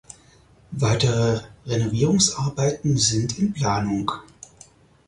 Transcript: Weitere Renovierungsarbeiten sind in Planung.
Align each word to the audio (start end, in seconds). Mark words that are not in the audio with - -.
Weitere 0.77 1.41
Renovierungsarbeiten 1.67 2.97
sind 2.97 3.37
in 3.37 3.53
Planung. 3.53 4.11